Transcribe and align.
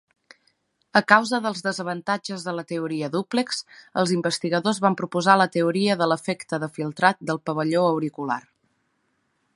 A 0.99 1.01
causa 1.11 1.39
dels 1.47 1.59
desavantatges 1.65 2.45
de 2.47 2.55
la 2.59 2.63
teoria 2.71 3.11
Dúplex, 3.17 3.61
els 4.03 4.15
investigadors 4.17 4.81
van 4.87 4.99
proposar 5.03 5.39
la 5.43 5.49
teoria 5.57 6.01
de 6.03 6.11
l'efecte 6.13 6.63
de 6.65 6.73
filtrat 6.79 7.25
del 7.31 7.43
pavelló 7.51 7.89
auricular. 7.95 8.43